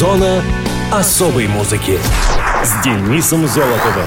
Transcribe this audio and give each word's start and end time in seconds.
Зона 0.00 0.42
особой 0.90 1.46
музыки 1.46 1.98
с 2.64 2.82
Денисом 2.82 3.46
Золотовым. 3.46 4.06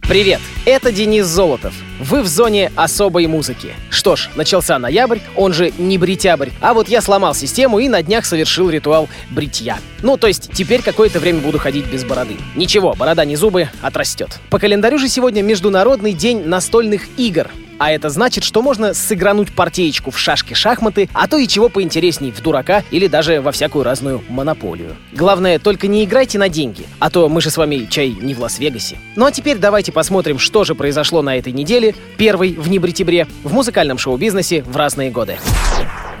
Привет, 0.00 0.40
это 0.64 0.90
Денис 0.90 1.26
Золотов. 1.26 1.74
Вы 2.00 2.22
в 2.22 2.26
зоне 2.26 2.72
особой 2.76 3.26
музыки. 3.26 3.74
Что 3.90 4.16
ж, 4.16 4.30
начался 4.36 4.78
ноябрь, 4.78 5.18
он 5.36 5.52
же 5.52 5.70
не 5.76 5.98
бритябрь, 5.98 6.48
а 6.62 6.72
вот 6.72 6.88
я 6.88 7.02
сломал 7.02 7.34
систему 7.34 7.78
и 7.78 7.90
на 7.90 8.02
днях 8.02 8.24
совершил 8.24 8.70
ритуал 8.70 9.10
бритья. 9.28 9.76
Ну, 10.00 10.16
то 10.16 10.28
есть 10.28 10.50
теперь 10.54 10.80
какое-то 10.80 11.20
время 11.20 11.40
буду 11.40 11.58
ходить 11.58 11.84
без 11.84 12.02
бороды. 12.04 12.38
Ничего, 12.56 12.94
борода 12.94 13.26
не 13.26 13.36
зубы, 13.36 13.68
отрастет. 13.82 14.40
По 14.48 14.58
календарю 14.58 14.96
же 14.96 15.10
сегодня 15.10 15.42
Международный 15.42 16.14
день 16.14 16.46
настольных 16.46 17.02
игр. 17.18 17.50
А 17.80 17.90
это 17.90 18.10
значит, 18.10 18.44
что 18.44 18.60
можно 18.60 18.92
сыгрануть 18.92 19.54
партеечку 19.54 20.10
в 20.10 20.18
шашки-шахматы, 20.18 21.08
а 21.14 21.26
то 21.26 21.38
и 21.38 21.48
чего 21.48 21.70
поинтересней 21.70 22.30
в 22.30 22.42
дурака 22.42 22.84
или 22.90 23.06
даже 23.06 23.40
во 23.40 23.52
всякую 23.52 23.84
разную 23.84 24.22
монополию. 24.28 24.96
Главное, 25.14 25.58
только 25.58 25.86
не 25.86 26.04
играйте 26.04 26.38
на 26.38 26.50
деньги, 26.50 26.84
а 26.98 27.08
то 27.08 27.26
мы 27.30 27.40
же 27.40 27.48
с 27.48 27.56
вами 27.56 27.86
чай 27.88 28.10
не 28.10 28.34
в 28.34 28.40
Лас-Вегасе. 28.40 28.98
Ну 29.16 29.24
а 29.24 29.32
теперь 29.32 29.56
давайте 29.56 29.92
посмотрим, 29.92 30.38
что 30.38 30.64
же 30.64 30.74
произошло 30.74 31.22
на 31.22 31.38
этой 31.38 31.54
неделе, 31.54 31.94
первой 32.18 32.52
в 32.52 32.68
небритебре, 32.68 33.26
в 33.44 33.54
музыкальном 33.54 33.96
шоу-бизнесе 33.96 34.62
в 34.62 34.76
разные 34.76 35.10
годы. 35.10 35.38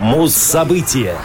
Муз-события. 0.00 1.16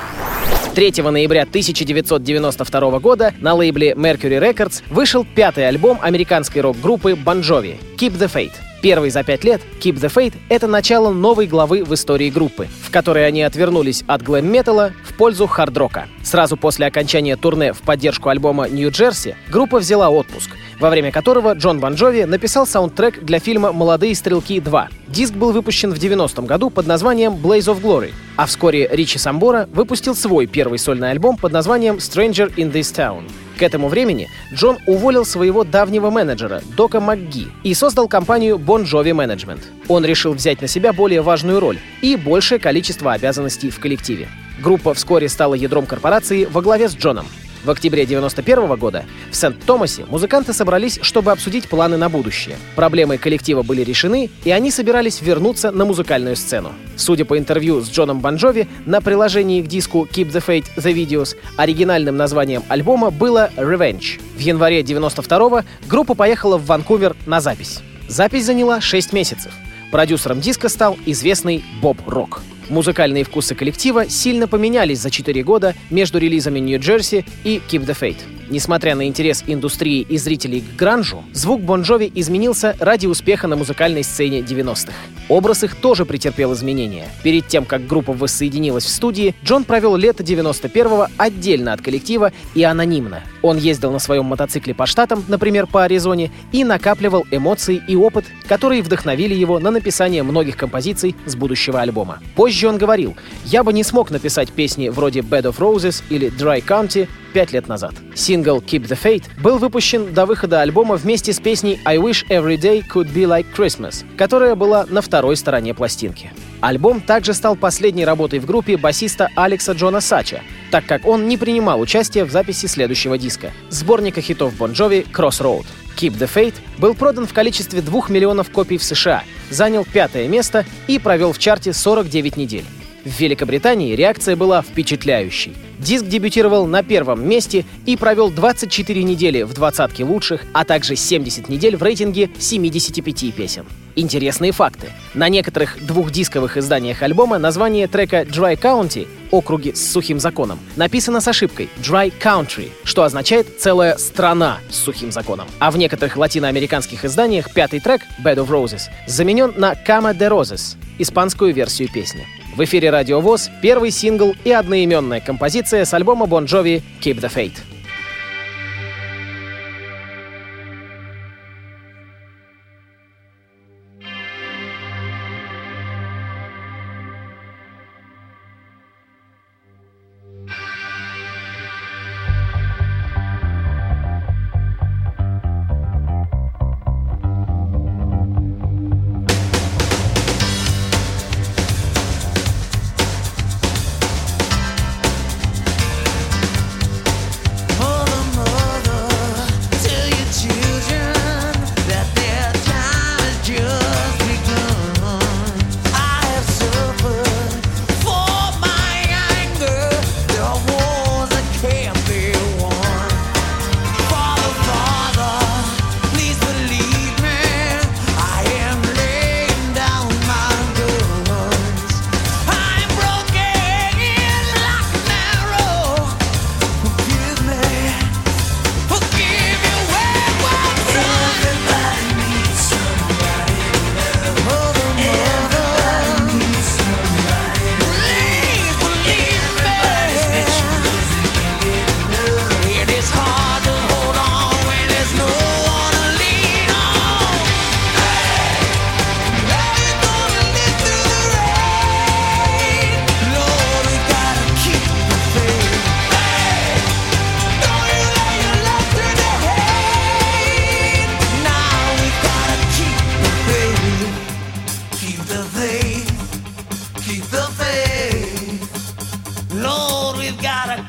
3 0.75 1.01
ноября 1.01 1.43
1992 1.43 2.99
года 2.99 3.33
на 3.39 3.53
лейбле 3.53 3.93
Mercury 3.93 4.41
Records 4.41 4.83
вышел 4.89 5.25
пятый 5.25 5.65
альбом 5.65 5.97
американской 6.01 6.59
рок-группы 6.61 7.11
Bon 7.13 7.39
Jovi 7.39 7.77
«Keep 7.97 8.17
the 8.17 8.29
Faith». 8.29 8.51
Первый 8.85 9.09
за 9.09 9.23
пять 9.23 9.43
лет 9.43 9.61
Keep 9.81 9.95
the 9.95 10.13
Fate— 10.13 10.35
это 10.49 10.67
начало 10.67 11.11
новой 11.11 11.47
главы 11.47 11.83
в 11.83 11.91
истории 11.95 12.29
группы, 12.29 12.67
в 12.83 12.91
которой 12.91 13.25
они 13.25 13.41
отвернулись 13.41 14.03
от 14.05 14.21
глэм-металла 14.21 14.91
в 15.03 15.15
пользу 15.15 15.47
хард-рока. 15.47 16.07
Сразу 16.23 16.55
после 16.55 16.85
окончания 16.85 17.35
турне 17.35 17.73
в 17.73 17.81
поддержку 17.81 18.29
альбома 18.29 18.69
«Нью-Джерси» 18.69 19.37
группа 19.49 19.79
взяла 19.79 20.11
отпуск, 20.11 20.51
во 20.79 20.89
время 20.89 21.11
которого 21.11 21.53
Джон 21.53 21.79
Бон 21.79 21.95
Джови 21.95 22.25
написал 22.25 22.67
саундтрек 22.67 23.23
для 23.23 23.39
фильма 23.39 23.71
«Молодые 23.71 24.15
стрелки 24.15 24.59
2». 24.59 24.87
Диск 25.07 25.33
был 25.33 25.51
выпущен 25.51 25.93
в 25.93 25.97
90-м 25.97 26.45
году 26.45 26.69
под 26.69 26.87
названием 26.87 27.33
«Blaze 27.33 27.73
of 27.73 27.81
Glory», 27.81 28.13
а 28.35 28.45
вскоре 28.45 28.87
Ричи 28.91 29.17
Самбора 29.17 29.67
выпустил 29.71 30.15
свой 30.15 30.45
первый 30.45 30.79
сольный 30.79 31.11
альбом 31.11 31.37
под 31.37 31.51
названием 31.51 31.95
«Stranger 31.95 32.53
in 32.55 32.71
this 32.71 32.93
Town». 32.93 33.23
К 33.57 33.63
этому 33.63 33.87
времени 33.87 34.27
Джон 34.53 34.77
уволил 34.85 35.25
своего 35.25 35.63
давнего 35.63 36.09
менеджера 36.09 36.61
Дока 36.75 36.99
МакГи 36.99 37.47
и 37.63 37.73
создал 37.73 38.09
компанию 38.09 38.57
Bon 38.57 38.83
Jovi 38.83 39.11
Management. 39.11 39.61
Он 39.87 40.03
решил 40.03 40.33
взять 40.33 40.61
на 40.61 40.67
себя 40.67 40.91
более 40.91 41.21
важную 41.21 41.61
роль 41.61 41.79
и 42.01 42.17
большее 42.17 42.59
количество 42.59 43.13
обязанностей 43.13 43.69
в 43.69 43.79
коллективе. 43.79 44.27
Группа 44.61 44.93
вскоре 44.93 45.29
стала 45.29 45.53
ядром 45.53 45.85
корпорации 45.85 46.45
во 46.45 46.61
главе 46.61 46.89
с 46.89 46.95
Джоном. 46.95 47.27
В 47.65 47.71
октябре 47.71 48.05
91 48.05 48.75
года 48.75 49.05
в 49.31 49.35
Сент-Томасе 49.35 50.05
музыканты 50.07 50.53
собрались, 50.53 50.99
чтобы 51.01 51.31
обсудить 51.31 51.67
планы 51.67 51.97
на 51.97 52.09
будущее. 52.09 52.57
Проблемы 52.75 53.17
коллектива 53.17 53.63
были 53.63 53.81
решены, 53.81 54.29
и 54.43 54.51
они 54.51 54.69
собирались 54.69 55.19
вернуться 55.19 55.71
на 55.71 55.83
музыкальную 55.83 56.35
сцену. 56.35 56.73
Судя 56.95 57.25
по 57.25 57.39
интервью 57.39 57.81
с 57.81 57.89
Джоном 57.89 58.19
Бонжови, 58.19 58.67
на 58.85 59.01
приложении 59.01 59.63
к 59.63 59.67
диску 59.67 60.05
Keep 60.05 60.31
the 60.31 60.45
Fate 60.45 60.67
The 60.77 60.93
Videos 60.93 61.35
оригинальным 61.57 62.15
названием 62.15 62.61
альбома 62.67 63.09
было 63.09 63.49
Revenge. 63.57 64.21
В 64.37 64.39
январе 64.39 64.83
92 64.83 65.65
группа 65.87 66.13
поехала 66.13 66.57
в 66.57 66.67
Ванкувер 66.67 67.15
на 67.25 67.41
запись. 67.41 67.79
Запись 68.07 68.45
заняла 68.45 68.79
6 68.79 69.11
месяцев. 69.11 69.51
Продюсером 69.91 70.39
диска 70.39 70.69
стал 70.69 70.97
известный 71.07 71.63
Боб 71.81 71.97
Рок. 72.05 72.43
Музыкальные 72.69 73.23
вкусы 73.23 73.55
коллектива 73.55 74.09
сильно 74.09 74.47
поменялись 74.47 74.99
за 74.99 75.11
4 75.11 75.43
года 75.43 75.75
между 75.89 76.17
релизами 76.17 76.59
Нью-Джерси 76.59 77.25
и 77.43 77.61
Keep 77.69 77.85
the 77.85 77.97
Fate. 77.99 78.17
Несмотря 78.49 78.95
на 78.95 79.07
интерес 79.07 79.43
индустрии 79.47 80.01
и 80.01 80.17
зрителей 80.17 80.61
к 80.61 80.75
гранжу, 80.77 81.23
звук 81.33 81.61
Бон 81.61 81.81
Джови 81.81 82.11
изменился 82.13 82.75
ради 82.79 83.07
успеха 83.07 83.47
на 83.47 83.55
музыкальной 83.55 84.03
сцене 84.03 84.39
90-х. 84.39 84.93
Образ 85.29 85.63
их 85.63 85.75
тоже 85.75 86.05
претерпел 86.05 86.53
изменения. 86.53 87.09
Перед 87.23 87.47
тем, 87.47 87.65
как 87.65 87.87
группа 87.87 88.13
воссоединилась 88.13 88.85
в 88.85 88.89
студии, 88.89 89.33
Джон 89.43 89.63
провел 89.63 89.95
лето 89.95 90.21
91-го 90.21 91.07
отдельно 91.17 91.73
от 91.73 91.81
коллектива 91.81 92.31
и 92.53 92.63
анонимно. 92.63 93.23
Он 93.41 93.57
ездил 93.57 93.91
на 93.91 93.99
своем 93.99 94.25
мотоцикле 94.25 94.75
по 94.75 94.85
штатам, 94.85 95.25
например, 95.27 95.65
по 95.65 95.83
Аризоне, 95.83 96.31
и 96.51 96.63
накапливал 96.63 97.25
эмоции 97.31 97.81
и 97.87 97.95
опыт, 97.95 98.25
которые 98.47 98.83
вдохновили 98.83 99.33
его 99.33 99.59
на 99.59 99.71
написание 99.71 100.21
многих 100.21 100.57
композиций 100.57 101.15
с 101.25 101.35
будущего 101.35 101.81
альбома. 101.81 102.19
Позже 102.35 102.67
он 102.67 102.77
говорил, 102.77 103.15
«Я 103.45 103.63
бы 103.63 103.73
не 103.73 103.83
смог 103.83 104.11
написать 104.11 104.51
песни 104.51 104.89
вроде 104.89 105.21
Bed 105.21 105.43
of 105.43 105.57
Roses 105.57 106.03
или 106.09 106.29
Dry 106.29 106.63
County 106.63 107.07
пять 107.35 107.51
лет 107.51 107.67
назад. 107.67 107.93
Сингл 108.15 108.59
Keep 108.59 108.87
the 108.87 108.97
Fate 108.97 109.25
был 109.41 109.57
выпущен 109.57 110.13
до 110.13 110.25
выхода 110.25 110.61
альбома 110.61 110.95
вместе 110.95 111.33
с 111.33 111.39
песней 111.41 111.81
I 111.83 111.97
Wish 111.97 112.25
Every 112.29 112.55
Day 112.55 112.81
Could 112.81 113.13
Be 113.13 113.25
Like 113.25 113.47
Christmas, 113.53 114.05
которая 114.15 114.55
была 114.55 114.85
на 114.85 115.01
второй 115.01 115.35
стороне 115.35 115.73
пластинки. 115.73 116.31
Альбом 116.61 117.01
также 117.01 117.33
стал 117.33 117.57
последней 117.57 118.05
работой 118.05 118.39
в 118.39 118.45
группе 118.45 118.77
басиста 118.77 119.27
Алекса 119.35 119.73
Джона 119.73 119.99
Сача, 119.99 120.43
так 120.71 120.85
как 120.85 121.05
он 121.05 121.27
не 121.27 121.35
принимал 121.35 121.81
участия 121.81 122.23
в 122.23 122.31
записи 122.31 122.67
следующего 122.67 123.17
диска— 123.17 123.51
сборника 123.69 124.21
хитов 124.21 124.55
Бон 124.55 124.71
Джови 124.71 125.05
«Crossroad». 125.13 125.65
Keep 125.97 126.17
the 126.17 126.29
Fate 126.33 126.55
был 126.77 126.93
продан 126.93 127.27
в 127.27 127.33
количестве 127.33 127.81
2 127.81 128.03
миллионов 128.07 128.49
копий 128.49 128.77
в 128.77 128.83
США, 128.85 129.25
занял 129.49 129.83
пятое 129.83 130.29
место 130.29 130.63
и 130.87 130.99
провел 130.99 131.33
в 131.33 131.39
чарте 131.39 131.73
49 131.73 132.37
недель. 132.37 132.65
В 133.03 133.19
Великобритании 133.19 133.93
реакция 133.93 134.37
была 134.37 134.61
впечатляющей. 134.61 135.53
Диск 135.79 136.05
дебютировал 136.05 136.65
на 136.65 136.83
первом 136.83 137.27
месте 137.27 137.65
и 137.85 137.97
провел 137.97 138.29
24 138.29 139.03
недели 139.03 139.43
в 139.43 139.53
двадцатке 139.53 140.03
лучших, 140.03 140.41
а 140.53 140.63
также 140.63 140.95
70 140.95 141.49
недель 141.49 141.75
в 141.77 141.83
рейтинге 141.83 142.29
75 142.37 143.33
песен. 143.35 143.65
Интересные 143.95 144.51
факты. 144.51 144.89
На 145.13 145.29
некоторых 145.29 145.85
двухдисковых 145.85 146.57
изданиях 146.57 147.01
альбома 147.01 147.37
название 147.37 147.87
трека 147.87 148.23
Dry 148.23 148.59
County 148.59 149.07
округи 149.31 149.73
с 149.73 149.91
сухим 149.91 150.19
законом 150.19 150.59
написано 150.75 151.21
с 151.21 151.27
ошибкой 151.27 151.69
Dry 151.81 152.13
Country, 152.21 152.71
что 152.83 153.03
означает 153.03 153.59
целая 153.59 153.97
страна 153.97 154.59
с 154.69 154.75
сухим 154.75 155.11
законом. 155.11 155.47
А 155.59 155.71
в 155.71 155.77
некоторых 155.77 156.17
латиноамериканских 156.17 157.05
изданиях 157.05 157.53
пятый 157.53 157.79
трек 157.79 158.01
Bed 158.23 158.35
of 158.35 158.49
Roses 158.49 158.83
заменен 159.07 159.53
на 159.55 159.73
Cama 159.73 160.13
de 160.17 160.29
Roses, 160.29 160.75
испанскую 160.99 161.53
версию 161.53 161.89
песни. 161.91 162.27
В 162.55 162.63
эфире 162.63 162.89
Радио 162.89 163.19
ВОЗ 163.19 163.51
первый 163.61 163.91
сингл 163.91 164.33
и 164.45 164.51
одноименная 164.51 165.19
композиция 165.19 165.83
с 165.83 165.93
альбома 165.93 166.25
Bon 166.25 166.45
Jovi 166.45 166.81
«Keep 167.01 167.19
the 167.19 167.29
Fate». 167.29 167.74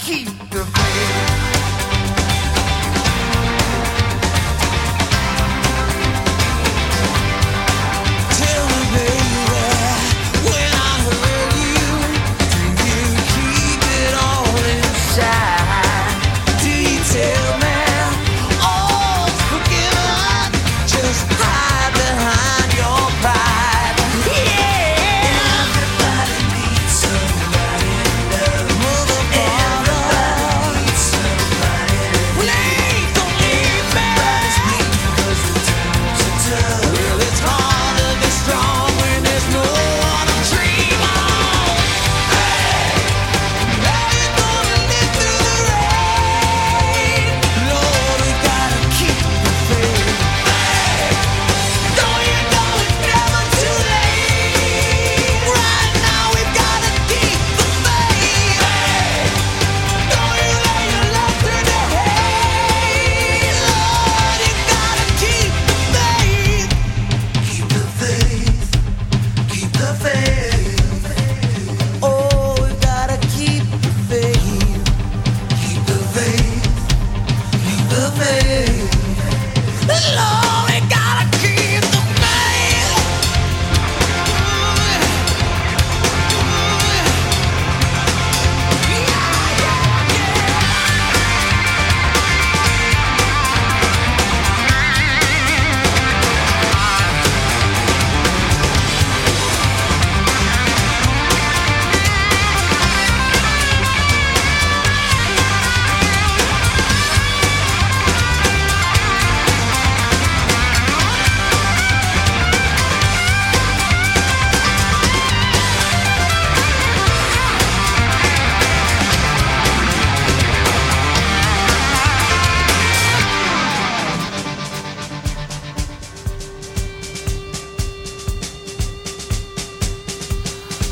key. 0.06 0.35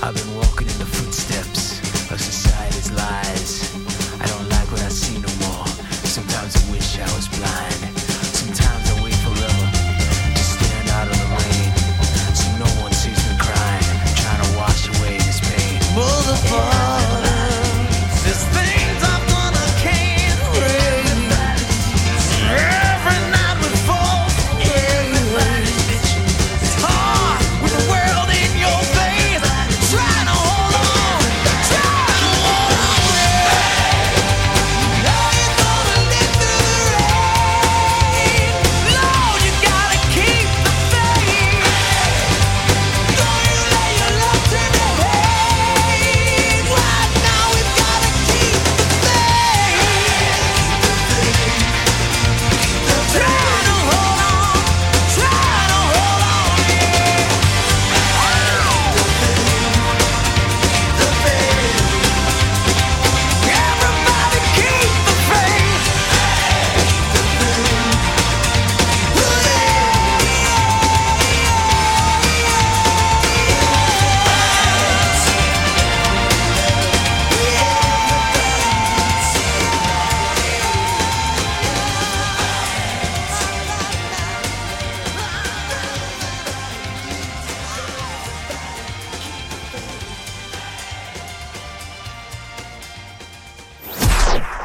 I've 0.06 0.15
been 0.15 0.35
walking 0.35 0.69
in 0.69 0.79
the 0.79 0.85
footsteps 0.85 1.81
of 2.11 2.21
society's 2.21 2.93
lies. 2.93 3.74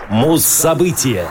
Муз-события. 0.10 1.28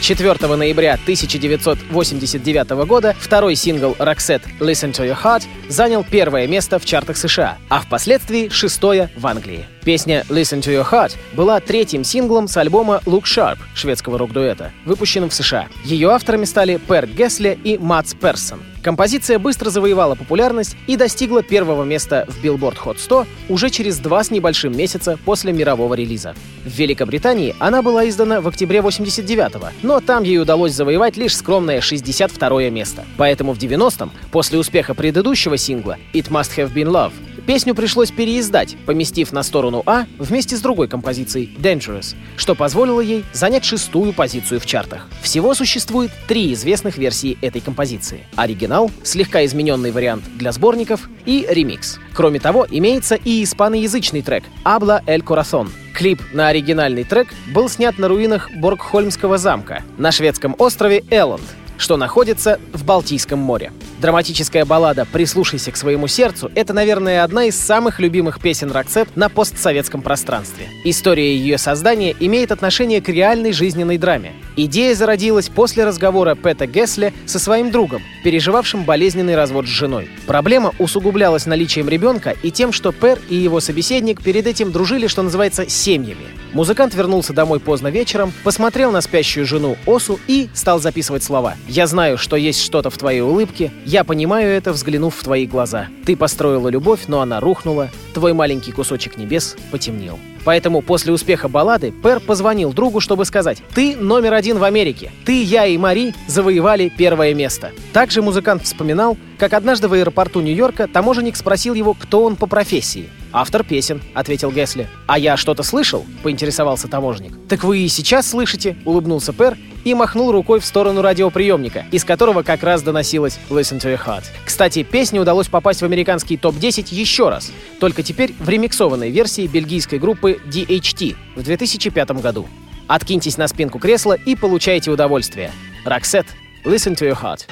4 0.00 0.56
ноября 0.56 0.94
1989 0.94 2.70
года 2.86 3.14
второй 3.20 3.54
сингл 3.54 3.94
Roxette 3.98 4.44
«Listen 4.60 4.92
to 4.92 5.06
Your 5.06 5.18
Heart» 5.22 5.42
занял 5.68 6.02
первое 6.04 6.46
место 6.46 6.78
в 6.78 6.86
чартах 6.86 7.18
США, 7.18 7.58
а 7.68 7.80
впоследствии 7.80 8.48
шестое 8.48 9.10
в 9.14 9.26
Англии. 9.26 9.66
Песня 9.86 10.24
«Listen 10.28 10.60
to 10.60 10.72
Your 10.72 10.84
Heart» 10.84 11.12
была 11.32 11.60
третьим 11.60 12.02
синглом 12.02 12.48
с 12.48 12.56
альбома 12.56 13.00
«Look 13.06 13.22
Sharp» 13.22 13.58
шведского 13.76 14.18
рок-дуэта, 14.18 14.72
выпущенным 14.84 15.30
в 15.30 15.34
США. 15.34 15.68
Ее 15.84 16.10
авторами 16.10 16.44
стали 16.44 16.78
Пер 16.88 17.06
Гесле 17.06 17.56
и 17.62 17.78
Матс 17.78 18.12
Персон. 18.14 18.58
Композиция 18.82 19.38
быстро 19.38 19.70
завоевала 19.70 20.16
популярность 20.16 20.76
и 20.88 20.96
достигла 20.96 21.42
первого 21.42 21.84
места 21.84 22.24
в 22.28 22.44
Billboard 22.44 22.78
Hot 22.84 22.98
100 22.98 23.26
уже 23.48 23.70
через 23.70 23.98
два 23.98 24.22
с 24.22 24.30
небольшим 24.32 24.76
месяца 24.76 25.18
после 25.24 25.52
мирового 25.52 25.94
релиза. 25.94 26.34
В 26.64 26.68
Великобритании 26.68 27.54
она 27.58 27.82
была 27.82 28.08
издана 28.08 28.40
в 28.40 28.48
октябре 28.48 28.80
89-го, 28.80 29.68
но 29.82 30.00
там 30.00 30.22
ей 30.22 30.40
удалось 30.40 30.72
завоевать 30.72 31.16
лишь 31.16 31.36
скромное 31.36 31.80
62 31.80 32.70
место. 32.70 33.04
Поэтому 33.16 33.54
в 33.54 33.58
90-м, 33.58 34.10
после 34.30 34.58
успеха 34.58 34.94
предыдущего 34.94 35.56
сингла 35.56 35.96
«It 36.12 36.28
Must 36.30 36.56
Have 36.56 36.72
Been 36.72 36.90
Love», 36.90 37.12
песню 37.46 37.74
пришлось 37.74 38.10
переиздать, 38.10 38.76
поместив 38.86 39.32
на 39.32 39.42
сторону 39.42 39.75
А 39.86 40.06
вместе 40.18 40.56
с 40.56 40.60
другой 40.60 40.88
композицией 40.88 41.56
«Dangerous», 41.58 42.14
что 42.36 42.54
позволило 42.54 43.00
ей 43.00 43.24
занять 43.32 43.64
шестую 43.64 44.12
позицию 44.12 44.60
в 44.60 44.66
чартах. 44.66 45.08
Всего 45.20 45.54
существует 45.54 46.10
три 46.28 46.52
известных 46.52 46.98
версии 46.98 47.36
этой 47.42 47.60
композиции. 47.60 48.26
Оригинал, 48.36 48.90
слегка 49.02 49.44
измененный 49.44 49.90
вариант 49.90 50.24
для 50.36 50.52
сборников 50.52 51.08
и 51.24 51.46
ремикс. 51.48 51.98
Кроме 52.14 52.40
того, 52.40 52.66
имеется 52.70 53.14
и 53.14 53.42
испаноязычный 53.42 54.22
трек 54.22 54.44
«Habla 54.64 55.04
el 55.06 55.22
Corazón». 55.22 55.68
Клип 55.94 56.20
на 56.32 56.48
оригинальный 56.48 57.04
трек 57.04 57.28
был 57.54 57.70
снят 57.70 57.98
на 57.98 58.08
руинах 58.08 58.50
Боргхольмского 58.54 59.38
замка 59.38 59.82
на 59.96 60.12
шведском 60.12 60.54
острове 60.58 61.02
Элланд, 61.10 61.42
что 61.78 61.96
находится 61.96 62.60
в 62.72 62.84
Балтийском 62.84 63.38
море. 63.38 63.72
Драматическая 64.00 64.64
баллада 64.64 65.06
«Прислушайся 65.10 65.72
к 65.72 65.76
своему 65.76 66.06
сердцу»— 66.06 66.50
это, 66.54 66.74
наверное, 66.74 67.24
одна 67.24 67.44
из 67.44 67.58
самых 67.58 67.98
любимых 67.98 68.40
песен 68.40 68.70
Роксет 68.70 69.16
на 69.16 69.28
постсоветском 69.28 70.02
пространстве. 70.02 70.66
История 70.84 71.34
ее 71.34 71.56
создания 71.56 72.14
имеет 72.20 72.52
отношение 72.52 73.00
к 73.00 73.08
реальной 73.08 73.52
жизненной 73.52 73.96
драме. 73.96 74.32
Идея 74.56 74.94
зародилась 74.94 75.48
после 75.48 75.84
разговора 75.84 76.34
Пэта 76.34 76.66
Гесля 76.66 77.12
со 77.24 77.38
своим 77.38 77.70
другом, 77.70 78.02
переживавшим 78.22 78.84
болезненный 78.84 79.34
развод 79.34 79.66
с 79.66 79.70
женой. 79.70 80.08
Проблема 80.26 80.72
усугублялась 80.78 81.46
наличием 81.46 81.88
ребенка 81.88 82.34
и 82.42 82.50
тем, 82.50 82.72
что 82.72 82.92
Пэр 82.92 83.18
и 83.28 83.34
его 83.34 83.60
собеседник 83.60 84.22
перед 84.22 84.46
этим 84.46 84.72
дружили, 84.72 85.06
что 85.06 85.22
называется, 85.22 85.68
семьями. 85.68 86.26
Музыкант 86.52 86.94
вернулся 86.94 87.34
домой 87.34 87.60
поздно 87.60 87.88
вечером, 87.88 88.32
посмотрел 88.42 88.90
на 88.90 89.02
спящую 89.02 89.44
жену 89.44 89.76
Осу 89.86 90.18
и 90.26 90.48
стал 90.54 90.78
записывать 90.78 91.22
слова. 91.22 91.54
«Я 91.68 91.86
знаю, 91.86 92.16
что 92.16 92.36
есть 92.36 92.62
что-то 92.62 92.90
в 92.90 92.98
твоей 92.98 93.20
улыбке. 93.20 93.72
Я 93.84 94.04
понимаю 94.04 94.50
это, 94.50 94.72
взглянув 94.72 95.16
в 95.16 95.24
твои 95.24 95.46
глаза. 95.46 95.88
Ты 96.04 96.16
построила 96.16 96.68
любовь, 96.68 97.04
но 97.08 97.20
она 97.20 97.40
рухнула. 97.40 97.90
Твой 98.14 98.32
маленький 98.32 98.72
кусочек 98.72 99.16
небес 99.16 99.56
потемнел». 99.70 100.18
Поэтому 100.46 100.80
после 100.80 101.12
успеха 101.12 101.48
баллады 101.48 101.90
Пэр 101.90 102.20
позвонил 102.20 102.72
другу, 102.72 103.00
чтобы 103.00 103.24
сказать 103.24 103.58
«Ты 103.74 103.96
номер 103.96 104.34
один 104.34 104.58
в 104.58 104.64
Америке. 104.64 105.10
Ты, 105.24 105.42
я 105.42 105.66
и 105.66 105.76
Мари 105.76 106.14
завоевали 106.28 106.88
первое 106.88 107.34
место». 107.34 107.72
Также 107.92 108.22
музыкант 108.22 108.62
вспоминал, 108.62 109.16
как 109.38 109.52
однажды 109.54 109.88
в 109.88 109.92
аэропорту 109.94 110.40
Нью-Йорка 110.40 110.86
таможенник 110.86 111.34
спросил 111.34 111.74
его, 111.74 111.94
кто 111.94 112.22
он 112.22 112.36
по 112.36 112.46
профессии. 112.46 113.08
«Автор 113.36 113.64
песен»,— 113.64 114.00
ответил 114.14 114.50
Гесли. 114.50 114.88
«А 115.06 115.18
я 115.18 115.36
что-то 115.36 115.62
слышал?»— 115.62 116.06
поинтересовался 116.22 116.88
таможенник. 116.88 117.34
«Так 117.50 117.64
вы 117.64 117.80
и 117.80 117.88
сейчас 117.88 118.30
слышите?»— 118.30 118.78
улыбнулся 118.86 119.34
Пэр 119.34 119.58
и 119.84 119.92
махнул 119.92 120.32
рукой 120.32 120.58
в 120.58 120.64
сторону 120.64 121.02
радиоприемника, 121.02 121.84
из 121.92 122.02
которого 122.02 122.42
как 122.42 122.62
раз 122.62 122.80
доносилось 122.80 123.38
«Listen 123.50 123.78
to 123.78 123.94
your 123.94 124.02
heart». 124.02 124.24
Кстати, 124.46 124.82
песне 124.84 125.20
удалось 125.20 125.48
попасть 125.48 125.82
в 125.82 125.84
американский 125.84 126.38
топ-10 126.38 126.86
еще 126.94 127.28
раз, 127.28 127.52
только 127.78 128.02
теперь 128.02 128.32
в 128.40 128.48
ремиксованной 128.48 129.10
версии 129.10 129.46
бельгийской 129.46 129.98
группы 129.98 130.40
DHT 130.46 131.14
в 131.36 131.42
2005 131.42 132.10
году. 132.22 132.48
Откиньтесь 132.86 133.36
на 133.36 133.48
спинку 133.48 133.78
кресла 133.78 134.14
и 134.14 134.34
получайте 134.34 134.90
удовольствие. 134.90 135.52
Роксет, 135.84 136.26
«Listen 136.64 136.96
to 136.96 137.06
your 137.06 137.20
heart». 137.20 137.42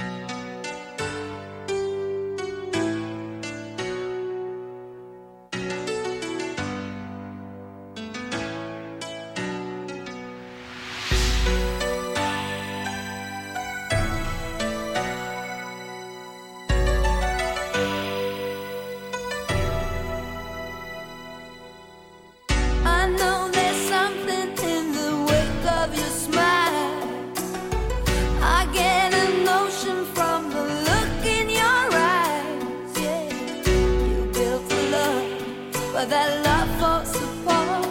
That 36.06 36.44
love 36.44 36.68
falls 36.80 37.14
apart. 37.16 37.86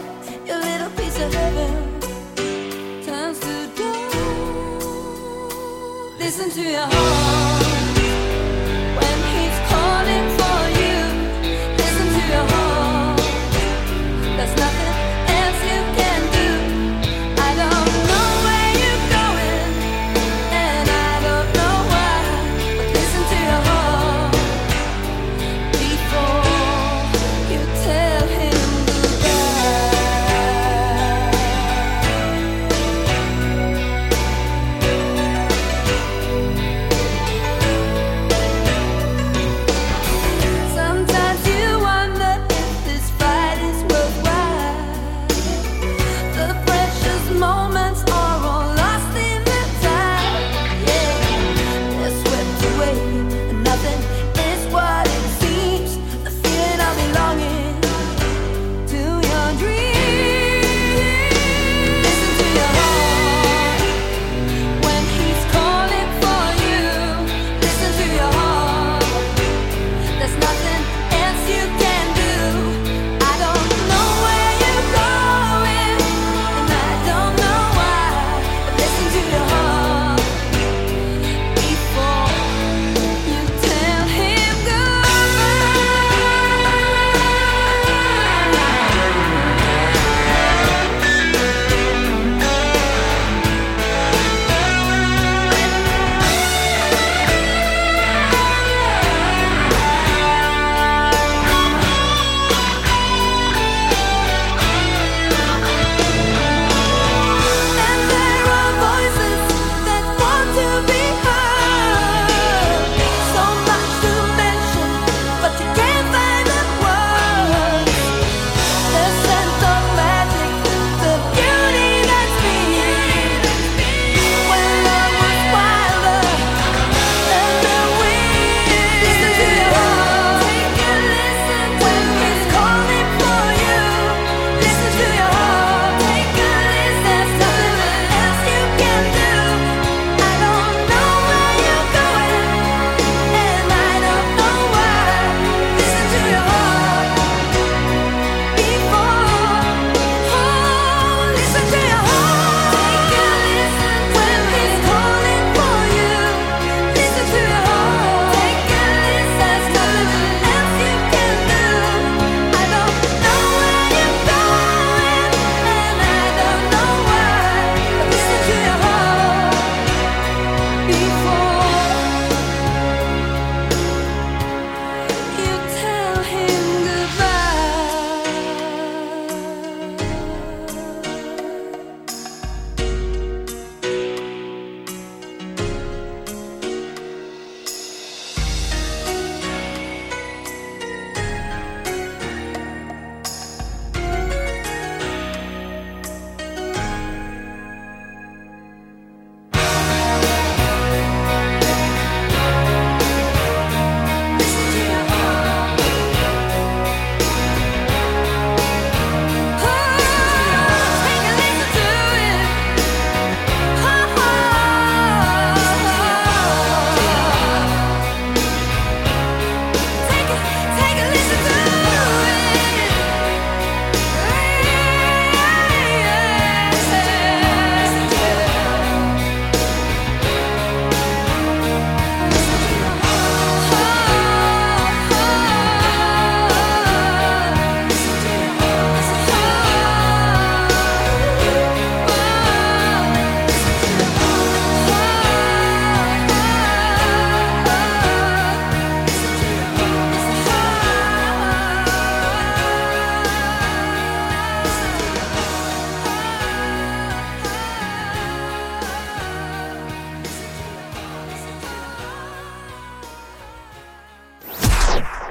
Your 0.45 0.59
little 0.59 0.89
piece 0.91 1.19
of 1.19 1.33
heaven 1.33 1.99
turns 3.05 3.39
to 3.39 3.67
dust. 3.75 4.17
Listen 6.19 6.49
to 6.51 6.61
your 6.61 6.81
heart 6.81 7.42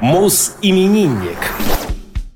Мус-именинник. 0.03 1.39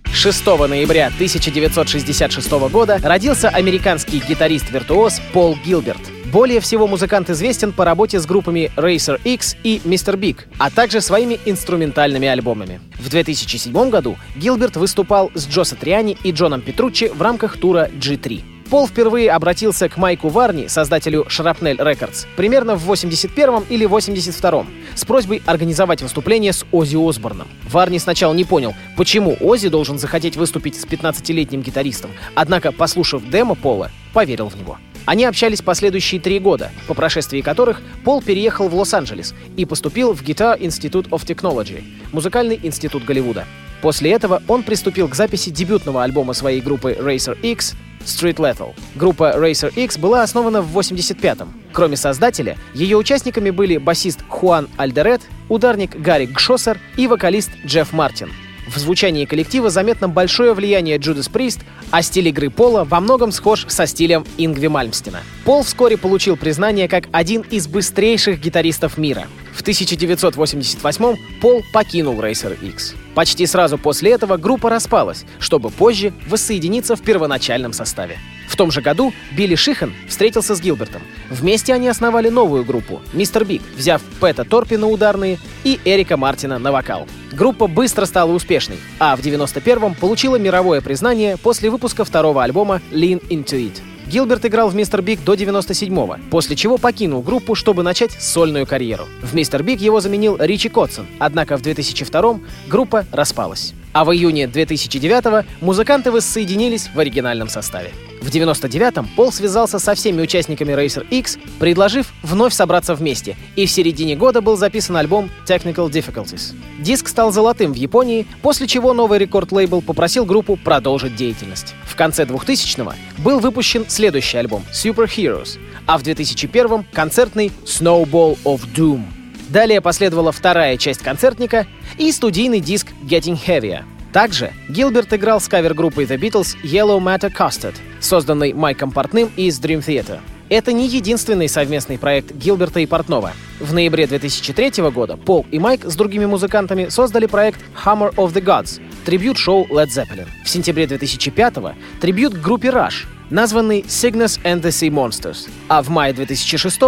6 0.04 0.46
ноября 0.46 1.06
1966 1.06 2.49
года 2.70 3.00
родился 3.02 3.49
американский 3.49 4.20
гитарист-виртуоз 4.20 5.20
Пол 5.32 5.58
Гилберт. 5.66 5.99
Более 6.26 6.61
всего 6.61 6.87
музыкант 6.87 7.28
известен 7.28 7.73
по 7.73 7.85
работе 7.85 8.20
с 8.20 8.26
группами 8.26 8.70
Racer 8.76 9.20
X 9.25 9.56
и 9.64 9.80
Mr. 9.85 10.14
Big, 10.14 10.44
а 10.58 10.70
также 10.70 11.00
своими 11.00 11.40
инструментальными 11.44 12.28
альбомами. 12.28 12.80
В 13.00 13.08
2007 13.08 13.90
году 13.90 14.16
Гилберт 14.37 14.76
выступал 14.76 15.32
с 15.35 15.49
Джо 15.49 15.64
Сатриани 15.64 16.16
и 16.23 16.30
Джоном 16.30 16.61
Петруччи 16.61 17.11
в 17.12 17.20
рамках 17.20 17.56
тура 17.56 17.90
G3. 17.92 18.55
Пол 18.70 18.88
впервые 18.88 19.30
обратился 19.30 19.88
к 19.88 19.96
Майку 19.96 20.28
Варни, 20.28 20.66
создателю 20.66 21.25
Shrapnel 21.28 21.76
Records, 21.76 22.26
примерно 22.37 22.75
в 22.75 22.80
81 22.80 23.64
или 23.68 23.87
82 23.87 24.66
с 24.94 25.04
просьбой 25.04 25.40
организовать 25.46 26.02
выступление 26.02 26.52
с 26.52 26.66
Оззи 26.73 26.96
Осборном. 26.96 27.46
Варни 27.70 27.99
сначала 27.99 28.35
не 28.35 28.44
понял, 28.44 28.75
почему 28.96 29.37
Оззи 29.40 29.68
должен 29.68 29.99
захотеть 29.99 30.37
выступить 30.37 30.80
с 30.80 30.85
15-летним 30.85 31.62
гитаристом, 31.62 32.11
однако, 32.35 32.73
послушав 32.73 33.28
демо 33.30 33.54
Пола, 33.54 33.92
поверил 34.12 34.49
в 34.49 34.56
него. 34.56 34.78
Они 35.04 35.25
общались 35.25 35.62
последующие 35.62 36.20
три 36.20 36.40
года, 36.40 36.73
по 36.88 36.94
прошествии 36.94 37.42
которых 37.42 37.81
Пол 38.05 38.20
переехал 38.20 38.68
в 38.68 38.74
Лос-Анджелес 38.74 39.35
и 39.57 39.64
поступил 39.64 40.12
в 40.12 40.22
Guitar 40.22 40.59
Institute 40.59 41.09
of 41.11 41.24
Technology, 41.24 41.85
музыкальный 42.12 42.59
институт 42.61 43.05
Голливуда. 43.05 43.44
После 43.81 44.11
этого 44.11 44.42
он 44.48 44.64
приступил 44.64 45.07
к 45.09 45.14
записи 45.14 45.50
дебютного 45.50 46.02
альбома 46.02 46.33
своей 46.33 46.61
группы 46.61 46.96
Racer 46.98 47.38
X 47.40 47.76
Street 48.07 48.37
Lethal. 48.37 48.75
Группа 48.95 49.35
Racer 49.37 49.73
X 49.75 49.99
была 49.99 50.23
основана 50.23 50.62
в 50.62 50.77
85-м. 50.79 51.53
Кроме 51.73 51.97
создателя, 51.97 52.57
ее 52.75 52.97
участниками 52.97 53.51
были 53.51 53.77
басист 53.77 54.21
Хуан 54.29 54.69
Альдерет, 54.77 55.23
ударник 55.49 55.95
Гарри 55.97 56.27
Гшоссер 56.27 56.79
и 56.97 57.07
вокалист 57.07 57.51
Джефф 57.66 57.92
Мартин. 57.92 58.31
В 58.66 58.79
звучании 58.79 59.24
коллектива 59.26 59.70
заметно 59.70 60.09
большое 60.09 60.52
влияние 60.52 60.98
Джудас 60.98 61.29
Прист, 61.29 61.61
а 61.90 62.02
стиль 62.02 62.29
игры 62.29 62.50
Пола 62.50 62.85
во 62.85 63.00
многом 63.00 63.31
схож 63.31 63.64
со 63.68 63.87
стилем 63.87 64.24
Ингви 64.38 64.66
Мальмстина. 64.66 65.20
Пол 65.44 65.62
вскоре 65.62 65.96
получил 65.96 66.37
признание 66.37 66.88
как 66.88 67.05
один 67.12 67.42
из 67.42 67.68
быстрейших 67.68 68.40
гитаристов 68.40 68.98
мира. 68.98 69.26
В 69.55 69.61
1988 69.62 71.16
Пол 71.40 71.62
покинул 71.72 72.20
Racer 72.20 72.59
X. 72.61 72.94
Почти 73.14 73.46
сразу 73.46 73.79
после 73.79 74.12
этого 74.12 74.37
группа 74.37 74.68
распалась, 74.68 75.24
чтобы 75.38 75.70
позже 75.70 76.12
воссоединиться 76.29 76.96
в 76.96 77.02
первоначальном 77.02 77.72
составе. 77.72 78.18
В 78.46 78.56
том 78.56 78.70
же 78.70 78.80
году 78.80 79.12
Билли 79.32 79.54
Шихан 79.54 79.92
встретился 80.09 80.54
с 80.54 80.61
Гилбертом. 80.61 81.02
Вместе 81.30 81.74
они 81.74 81.88
основали 81.88 82.28
новую 82.28 82.64
группу 82.64 83.02
«Mr. 83.12 83.44
Big», 83.44 83.62
взяв 83.76 84.00
Пэта 84.20 84.44
Торпи 84.44 84.76
на 84.76 84.87
ударные 84.87 85.38
и 85.64 85.80
Эрика 85.85 86.16
Мартина 86.16 86.59
на 86.59 86.72
вокал. 86.72 87.06
Группа 87.32 87.66
быстро 87.66 88.06
стала 88.06 88.32
успешной, 88.32 88.78
а 88.98 89.16
в 89.16 89.20
91-м 89.20 89.94
получила 89.94 90.37
мировое 90.37 90.80
признание 90.80 91.37
после 91.37 91.70
выпуска 91.70 92.04
второго 92.04 92.42
альбома 92.42 92.80
«Lean 92.90 93.20
Into 93.28 93.59
It». 93.59 93.80
Гилберт 94.06 94.46
играл 94.46 94.68
в 94.68 94.74
Mr. 94.76 95.02
Big 95.02 95.24
до 95.24 95.35
97-го, 95.35 96.16
после 96.30 96.54
чего 96.54 96.78
покинул 96.78 97.22
группу, 97.22 97.56
чтобы 97.56 97.82
начать 97.82 98.12
сольную 98.12 98.64
карьеру. 98.64 99.06
В 99.20 99.35
Mr. 99.35 99.64
Big 99.64 99.81
его 99.80 100.00
заменил 100.00 100.37
Ричи 100.38 100.68
Котсон, 100.68 101.06
однако 101.18 101.56
в 101.59 101.62
2002-м 101.62 102.46
группа 102.68 103.04
распалась. 103.11 103.74
А 103.96 104.04
в 104.04 104.12
июне 104.12 104.44
2009-го 104.44 105.48
музыканты 105.62 106.12
воссоединились 106.12 106.90
в 106.94 107.00
оригинальном 107.00 107.48
составе. 107.48 107.92
В 108.20 108.28
99-м 108.28 109.09
Пол 109.16 109.32
связался 109.32 109.78
со 109.78 109.94
всеми 109.94 110.20
участниками 110.20 110.74
Racer 110.74 111.06
X, 111.09 111.38
предложив 111.59 112.12
вновь 112.22 112.52
собраться 112.52 112.94
вместе, 112.94 113.38
и 113.56 113.64
в 113.64 113.70
середине 113.70 114.14
года 114.14 114.42
был 114.42 114.59
записан 114.59 114.98
альбом 114.98 115.30
Technical 115.46 115.88
Difficulties. 115.88 116.54
Диск 116.78 117.09
стал 117.09 117.32
золотым 117.32 117.72
в 117.72 117.76
Японии, 117.76 118.26
после 118.42 118.66
чего 118.66 118.92
новый 118.92 119.18
рекорд-лейбл 119.18 119.80
попросил 119.80 120.26
группу 120.26 120.56
продолжить 120.56 121.16
деятельность. 121.16 121.74
В 121.85 121.96
конце 121.96 122.24
2000-го 122.24 122.92
был 123.22 123.38
выпущен 123.38 123.87
следующий 123.88 124.37
альбом 124.37 124.62
Super 124.74 125.06
Heroes, 125.06 125.59
а 125.87 125.96
в 125.96 126.02
2001-м— 126.02 126.85
концертный 126.92 127.50
Snowball 127.64 128.37
of 128.44 128.61
Doom. 128.74 129.15
Далее 129.48 129.80
последовала 129.80 130.32
вторая 130.32 130.76
часть 130.76 131.02
концертника 131.02 131.66
и 131.98 132.11
студийный 132.11 132.61
диск 132.61 132.88
Getting 133.02 133.38
Heavier. 133.46 133.85
Также 134.12 134.52
Гилберт 134.68 135.12
играл 135.12 135.40
с 135.40 135.48
кавер-группой 135.48 136.04
The 136.04 136.18
Beatles 136.18 136.56
Yellow 136.64 136.98
Matter 136.98 137.32
Custard, 137.32 137.74
созданной 138.00 138.54
Майком 138.54 138.90
Портным 138.90 139.30
из 139.37 139.61
Dream 139.61 139.85
Theater. 139.85 140.20
Это 140.48 140.72
не 140.72 140.87
единственный 140.87 141.48
совместный 141.48 141.98
проект 141.98 142.32
Гилберта 142.32 142.80
и 142.80 142.87
Портнова. 142.87 143.32
В 143.61 143.74
ноябре 143.74 144.06
2003 144.06 144.90
года 144.90 145.16
Пол 145.16 145.44
и 145.50 145.59
Майк 145.59 145.85
с 145.85 145.96
другими 145.96 146.24
музыкантами 146.24 146.88
создали 146.88 147.26
проект 147.26 147.61
Hammer 147.85 148.14
of 148.14 148.32
the 148.32 148.42
Gods, 148.42 148.80
трибют-шоу 149.04 149.66
Led 149.66 149.88
Zeppelin. 149.88 150.28
В 150.44 150.48
сентябре 150.48 150.87
2005 150.87 151.54
трибют 152.00 152.35
к 152.35 152.40
группе 152.40 152.68
Rush, 152.68 153.06
названный 153.30 153.80
Cygnus 153.80 154.40
and 154.42 154.62
the 154.62 154.70
Sea 154.70 154.90
Monsters, 154.90 155.48
а 155.68 155.82
в 155.82 155.88
мае 155.88 156.12
2006 156.12 156.78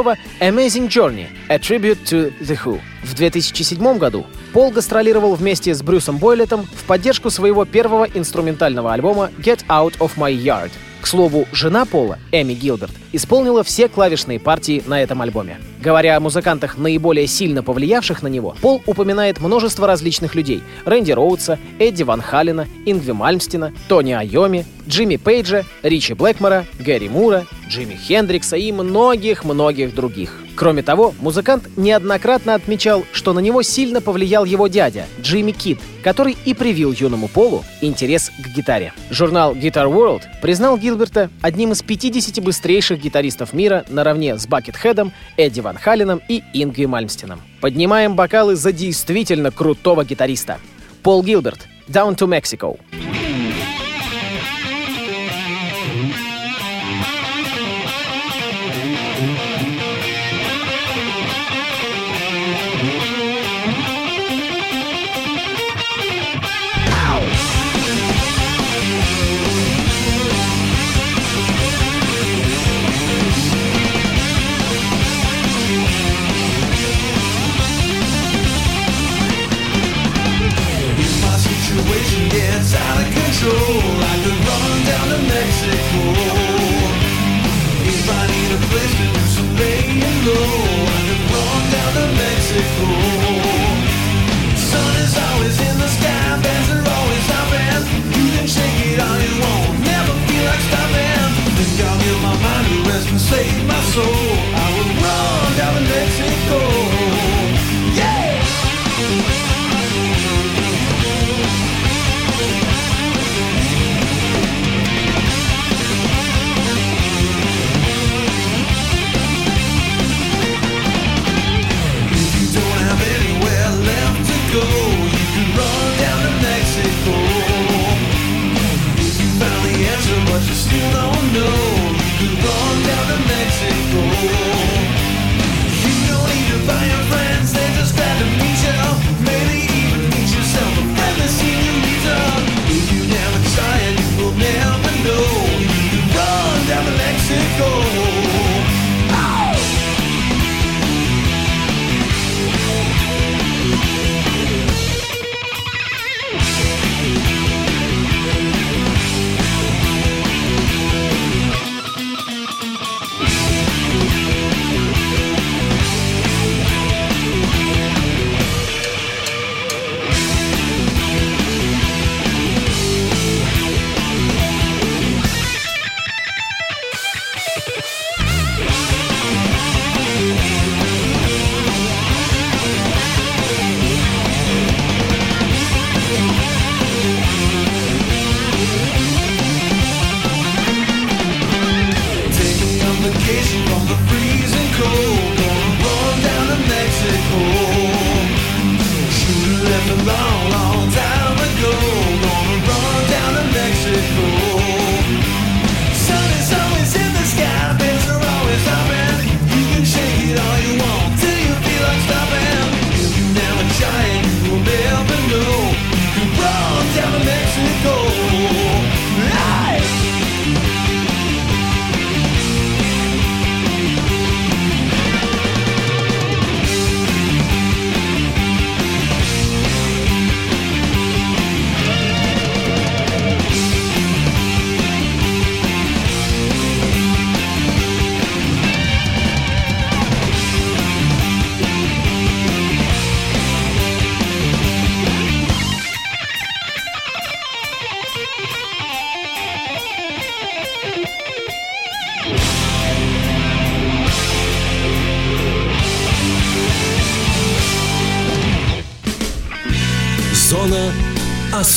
Amazing 0.41 0.89
Journey— 0.89 1.27
A 1.49 1.59
Tribute 1.59 2.03
to 2.05 2.33
The 2.41 2.59
Who. 2.65 2.81
В 3.03 3.15
2007 3.15 3.99
году 3.99 4.27
Пол 4.53 4.71
гастролировал 4.71 5.35
вместе 5.35 5.75
с 5.75 5.83
Брюсом 5.83 6.19
Бойлетом 6.19 6.65
в 6.65 6.85
поддержку 6.85 7.31
своего 7.31 7.65
первого 7.65 8.05
инструментального 8.05 8.93
альбома 8.93 9.31
Get 9.39 9.65
Out 9.69 9.99
of 9.99 10.13
My 10.17 10.33
Yard. 10.33 10.71
Слову, 11.09 11.47
жена 11.53 11.87
Пола, 11.87 12.19
Эми 12.33 12.53
Гилберт, 12.53 12.93
исполнила 13.13 13.63
все 13.63 13.89
клавишные 13.89 14.39
партии 14.39 14.83
на 14.87 15.03
этом 15.03 15.23
альбоме. 15.23 15.57
Говоря 15.81 16.19
о 16.19 16.21
музыкантах, 16.21 16.77
наиболее 16.77 17.27
сильно 17.27 17.63
повлиявших 17.63 18.23
на 18.23 18.27
него, 18.29 18.55
Пол 18.61 18.83
упоминает 18.85 19.41
множество 19.41 19.87
различных 19.87 20.35
людей— 20.35 20.63
Рэнди 20.85 21.13
Роудса, 21.13 21.59
Эдди 21.79 22.03
Ван 22.03 22.21
Халлена, 22.21 22.67
Ингви 22.85 23.13
Мальмстина, 23.13 23.73
Тони 23.89 24.13
Айоми, 24.13 24.67
Джимми 24.87 25.17
Пейджа, 25.17 25.65
Ричи 25.83 26.13
Блэкмора, 26.13 26.67
Гэри 26.79 27.09
Мура, 27.09 27.47
Джимми 27.71 27.95
Хендрикса 27.95 28.59
и 28.59 28.71
многих-многих 28.71 29.95
других. 29.95 30.43
Кроме 30.59 30.83
того, 30.83 31.15
музыкант 31.21 31.69
неоднократно 31.77 32.55
отмечал, 32.55 33.05
что 33.13 33.33
на 33.33 33.39
него 33.39 33.63
сильно 33.63 34.01
повлиял 34.01 34.45
его 34.45 34.67
дядя, 34.67 35.07
Джимми 35.21 35.53
Кид, 35.53 35.79
который 36.03 36.37
и 36.45 36.53
привил 36.53 36.91
юному 36.91 37.29
Полу 37.29 37.65
интерес 37.81 38.29
к 38.29 38.49
гитаре. 38.49 38.93
Журнал 39.09 39.55
Guitar 39.55 39.87
World 39.87 40.23
признал 40.43 40.77
Гилберта 40.77 41.31
одним 41.43 41.71
из 41.71 41.83
50 41.83 42.43
быстрейших 42.43 43.01
гитаристов 43.01 43.53
мира 43.53 43.85
наравне 43.89 44.37
с 44.37 44.49
Бакетхедом, 44.49 45.13
Эдди 45.37 45.61
Ван 45.61 45.77
Халленом 45.77 46.21
и 46.29 46.43
Ингви 46.53 46.87
Мальмстином. 46.87 47.41
Поднимаем 47.61 48.17
бокалы 48.17 48.57
за 48.57 48.73
действительно 48.73 49.53
крутого 49.53 50.05
гитариста. 50.05 50.59
Пол 51.05 51.23
Гилберт, 51.23 51.69
Down 51.87 52.17
to 52.17 52.27
Mexico. 52.27 52.81
If 52.91 53.38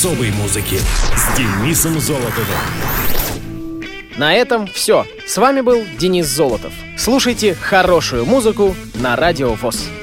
особой 0.02 0.32
музыки 0.32 0.80
с 1.16 1.38
Денисом 1.38 2.00
Золотовым. 2.00 2.48
На 4.18 4.34
этом 4.34 4.66
все. 4.66 5.06
С 5.28 5.38
вами 5.38 5.62
был 5.62 5.84
Денис 6.00 6.26
Золотов. 6.26 6.74
Слушайте 6.98 7.54
хорошую 7.54 8.26
музыку 8.26 8.76
на 8.96 9.16
Радио 9.16 9.54
ВОЗ. 9.54 10.01